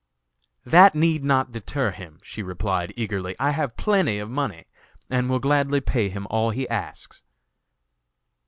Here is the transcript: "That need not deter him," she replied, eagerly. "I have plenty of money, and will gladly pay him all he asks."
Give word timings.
"That 0.65 0.95
need 0.95 1.23
not 1.23 1.51
deter 1.51 1.91
him," 1.91 2.17
she 2.23 2.41
replied, 2.41 2.91
eagerly. 2.97 3.35
"I 3.39 3.51
have 3.51 3.77
plenty 3.77 4.17
of 4.17 4.31
money, 4.31 4.65
and 5.11 5.29
will 5.29 5.37
gladly 5.37 5.79
pay 5.79 6.09
him 6.09 6.25
all 6.31 6.49
he 6.49 6.67
asks." 6.69 7.21